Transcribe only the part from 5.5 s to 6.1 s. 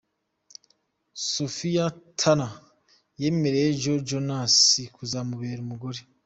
umugore.